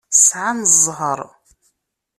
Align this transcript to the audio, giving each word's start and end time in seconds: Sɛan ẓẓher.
Sɛan 0.27 0.59
ẓẓher. 0.73 1.19